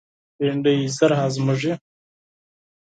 بېنډۍ 0.37 0.77
ژر 0.95 1.11
هضمیږي 1.21 1.73